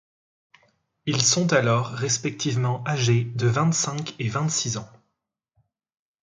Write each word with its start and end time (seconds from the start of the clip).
Ils 1.05 1.21
sont 1.21 1.53
alors 1.53 1.89
respectivement 1.89 2.83
âgés 2.87 3.25
de 3.35 3.45
vingt-cinq 3.45 4.15
et 4.17 4.29
vingt-six 4.29 4.77
ans. 4.77 4.89